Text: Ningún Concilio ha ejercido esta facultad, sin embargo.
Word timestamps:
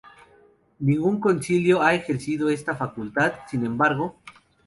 Ningún 0.79 1.19
Concilio 1.19 1.83
ha 1.83 1.93
ejercido 1.93 2.49
esta 2.49 2.75
facultad, 2.75 3.33
sin 3.47 3.67
embargo. 3.67 4.17